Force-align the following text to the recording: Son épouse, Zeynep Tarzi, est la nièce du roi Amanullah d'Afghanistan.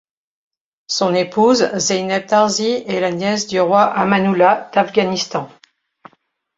Son 0.87 1.13
épouse, 1.13 1.69
Zeynep 1.77 2.25
Tarzi, 2.25 2.83
est 2.87 2.99
la 2.99 3.11
nièce 3.11 3.45
du 3.45 3.61
roi 3.61 3.83
Amanullah 3.83 4.71
d'Afghanistan. 4.73 5.47